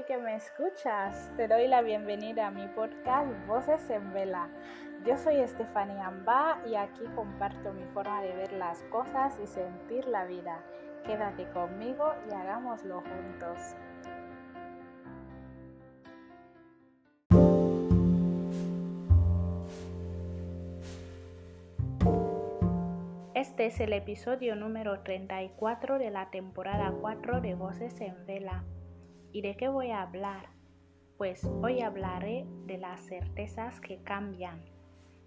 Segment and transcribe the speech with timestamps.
[0.00, 1.30] que me escuchas.
[1.36, 4.48] Te doy la bienvenida a mi podcast Voces en Vela.
[5.04, 10.06] Yo soy Estefanía Amba y aquí comparto mi forma de ver las cosas y sentir
[10.08, 10.62] la vida.
[11.04, 13.76] Quédate conmigo y hagámoslo juntos.
[23.34, 28.64] Este es el episodio número 34 de la temporada 4 de Voces en Vela.
[29.32, 30.50] ¿Y de qué voy a hablar?
[31.16, 34.60] Pues hoy hablaré de las certezas que cambian.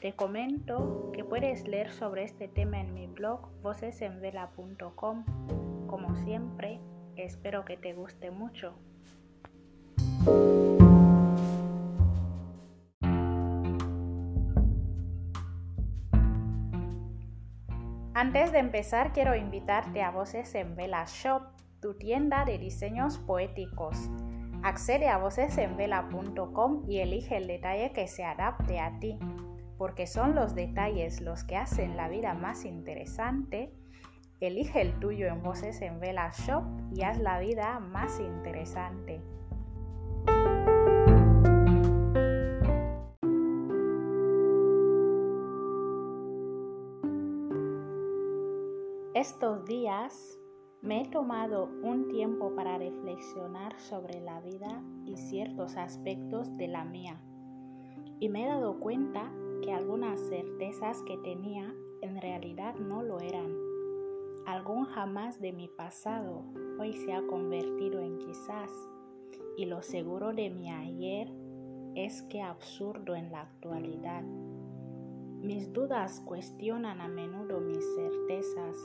[0.00, 5.24] Te comento que puedes leer sobre este tema en mi blog vocesenvela.com.
[5.88, 6.78] Como siempre,
[7.16, 8.74] espero que te guste mucho.
[18.14, 21.42] Antes de empezar, quiero invitarte a Voces en Vela Shop,
[21.80, 24.10] tu tienda de diseños poéticos.
[24.62, 29.18] Accede a vocesenvela.com y elige el detalle que se adapte a ti,
[29.76, 33.72] porque son los detalles los que hacen la vida más interesante.
[34.40, 39.20] Elige el tuyo en Voces en Vela Shop y haz la vida más interesante.
[49.14, 50.37] Estos días
[50.80, 56.84] me he tomado un tiempo para reflexionar sobre la vida y ciertos aspectos de la
[56.84, 57.20] mía
[58.20, 63.56] y me he dado cuenta que algunas certezas que tenía en realidad no lo eran.
[64.46, 66.44] Algún jamás de mi pasado
[66.78, 68.70] hoy se ha convertido en quizás
[69.56, 71.28] y lo seguro de mi ayer
[71.94, 74.22] es que absurdo en la actualidad.
[74.22, 78.76] Mis dudas cuestionan a menudo mis certezas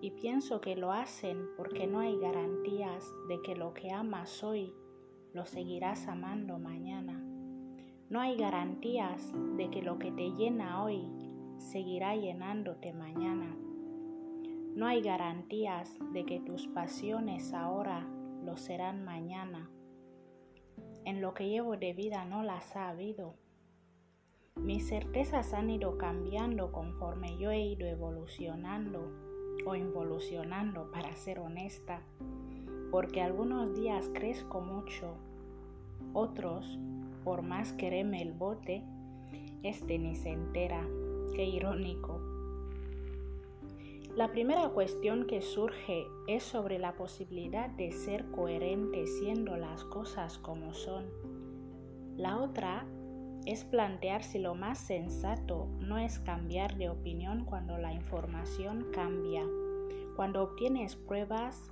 [0.00, 4.72] y pienso que lo hacen porque no hay garantías de que lo que amas hoy
[5.32, 7.20] lo seguirás amando mañana.
[8.08, 11.04] No hay garantías de que lo que te llena hoy
[11.58, 13.56] seguirá llenándote mañana.
[14.74, 18.08] No hay garantías de que tus pasiones ahora
[18.44, 19.68] lo serán mañana.
[21.04, 23.34] En lo que llevo de vida no las ha habido.
[24.54, 29.12] Mis certezas han ido cambiando conforme yo he ido evolucionando
[29.66, 32.02] o involucionando, para ser honesta,
[32.90, 35.14] porque algunos días crezco mucho,
[36.12, 36.78] otros,
[37.24, 38.82] por más quererme el bote,
[39.62, 40.86] este ni se entera.
[41.34, 42.20] Qué irónico.
[44.16, 50.38] La primera cuestión que surge es sobre la posibilidad de ser coherente siendo las cosas
[50.38, 51.04] como son.
[52.16, 52.84] La otra
[53.46, 59.42] es plantear si lo más sensato no es cambiar de opinión cuando la información cambia,
[60.16, 61.70] cuando obtienes pruebas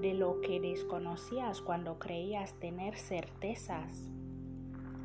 [0.00, 4.10] de lo que desconocías cuando creías tener certezas.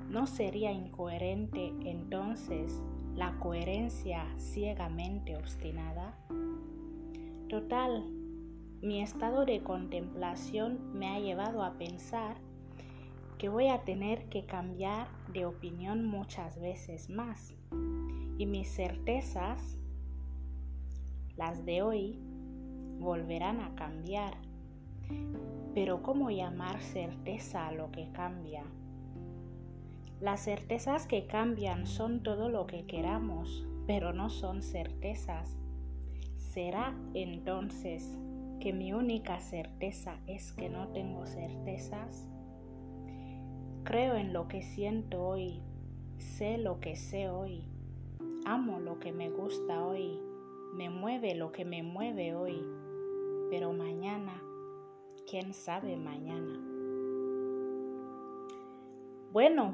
[0.09, 2.81] ¿No sería incoherente entonces
[3.15, 6.17] la coherencia ciegamente obstinada?
[7.49, 8.05] Total,
[8.81, 12.37] mi estado de contemplación me ha llevado a pensar
[13.37, 17.53] que voy a tener que cambiar de opinión muchas veces más.
[18.37, 19.77] Y mis certezas,
[21.35, 22.19] las de hoy,
[22.99, 24.37] volverán a cambiar.
[25.73, 28.63] Pero ¿cómo llamar certeza a lo que cambia?
[30.19, 35.59] Las certezas que cambian son todo lo que queramos, pero no son certezas.
[36.37, 38.17] ¿Será entonces
[38.59, 42.27] que mi única certeza es que no tengo certezas?
[43.87, 45.61] Creo en lo que siento hoy,
[46.17, 47.63] sé lo que sé hoy,
[48.43, 50.19] amo lo que me gusta hoy,
[50.73, 52.61] me mueve lo que me mueve hoy,
[53.49, 54.43] pero mañana,
[55.25, 56.59] ¿quién sabe mañana?
[59.31, 59.73] Bueno,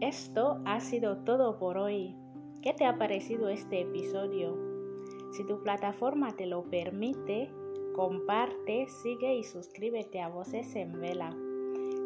[0.00, 2.16] esto ha sido todo por hoy.
[2.62, 4.56] ¿Qué te ha parecido este episodio?
[5.32, 7.52] Si tu plataforma te lo permite,
[7.94, 11.36] comparte, sigue y suscríbete a Voces en Vela.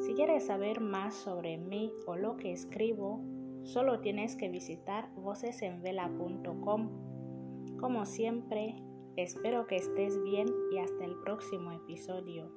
[0.03, 3.21] Si quieres saber más sobre mí o lo que escribo,
[3.63, 7.77] solo tienes que visitar vocesenvela.com.
[7.79, 8.83] Como siempre,
[9.17, 12.51] espero que estés bien y hasta el próximo episodio.